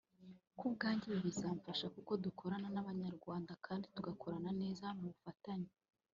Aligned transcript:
Ku 0.57 0.65
bwanjye 0.73 1.03
ibi 1.07 1.19
bizamfasha 1.27 1.85
kuko 1.95 2.11
dukorana 2.23 2.67
n’Abanyarwanda 2.75 3.51
kandi 3.65 3.85
tugakorana 3.95 4.49
neza 4.61 4.85
mu 4.97 5.05
bufatanye 5.11 5.69